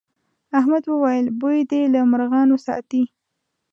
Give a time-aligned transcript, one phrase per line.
[0.59, 3.03] احمد وويل: بوی دې له مرغانو ساتي.